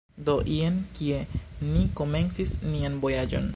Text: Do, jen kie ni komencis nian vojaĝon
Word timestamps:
Do, 0.27 0.35
jen 0.53 0.79
kie 0.99 1.19
ni 1.73 1.85
komencis 2.01 2.57
nian 2.75 3.01
vojaĝon 3.07 3.49